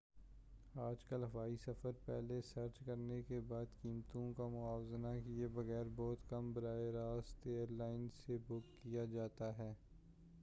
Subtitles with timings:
[0.81, 6.29] آج کل ہوائی سفر پہلے سرچ کرنے کے بعد قیمتوں کا موازنہ کیے بغیر بہت
[6.29, 9.73] کم براہ راست ایر لائن سے بک کیا جاتا ہے